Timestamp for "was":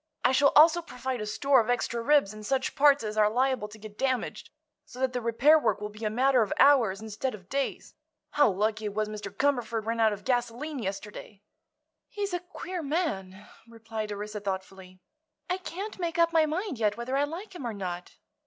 8.95-9.07